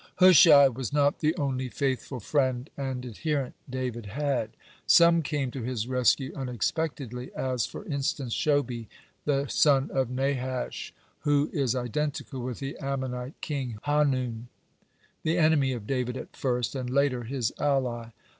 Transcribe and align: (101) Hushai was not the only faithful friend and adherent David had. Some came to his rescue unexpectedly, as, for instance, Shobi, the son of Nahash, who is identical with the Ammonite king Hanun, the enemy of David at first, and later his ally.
(101) 0.17 0.29
Hushai 0.29 0.67
was 0.69 0.91
not 0.91 1.19
the 1.19 1.35
only 1.35 1.69
faithful 1.69 2.19
friend 2.19 2.71
and 2.75 3.05
adherent 3.05 3.53
David 3.69 4.07
had. 4.07 4.49
Some 4.87 5.21
came 5.21 5.51
to 5.51 5.61
his 5.61 5.87
rescue 5.87 6.33
unexpectedly, 6.35 7.31
as, 7.35 7.67
for 7.67 7.85
instance, 7.85 8.33
Shobi, 8.33 8.87
the 9.25 9.45
son 9.45 9.91
of 9.91 10.09
Nahash, 10.09 10.91
who 11.19 11.51
is 11.53 11.75
identical 11.75 12.39
with 12.41 12.57
the 12.57 12.79
Ammonite 12.79 13.39
king 13.41 13.77
Hanun, 13.83 14.47
the 15.21 15.37
enemy 15.37 15.71
of 15.71 15.85
David 15.85 16.17
at 16.17 16.35
first, 16.35 16.73
and 16.73 16.89
later 16.89 17.25
his 17.25 17.53
ally. 17.59 18.09